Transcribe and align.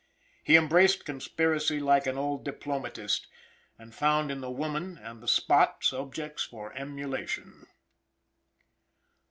He 0.43 0.55
embraced 0.55 1.05
conspiracy 1.05 1.79
like 1.79 2.07
an 2.07 2.17
old 2.17 2.43
diplomatist, 2.43 3.27
and 3.77 3.93
found 3.93 4.31
in 4.31 4.41
the 4.41 4.49
woman 4.49 4.97
and 4.97 5.21
the 5.21 5.27
spot 5.27 5.83
subjects 5.83 6.43
for 6.43 6.73
emulation. 6.73 7.67